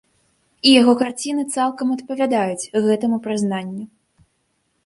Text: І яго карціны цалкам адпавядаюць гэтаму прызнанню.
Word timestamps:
І 0.69 0.71
яго 0.81 0.93
карціны 1.01 1.43
цалкам 1.55 1.93
адпавядаюць 1.97 2.69
гэтаму 2.89 3.17
прызнанню. 3.27 3.85